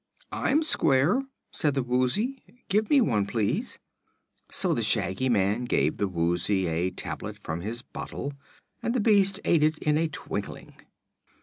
[0.31, 1.21] "I'm square,"
[1.51, 2.41] said the Woozy.
[2.69, 3.77] "Give me one, please."
[4.49, 8.33] So the Shaggy Man gave the Woozy a tablet from his bottle
[8.81, 10.73] and the beast ate it in a twinkling.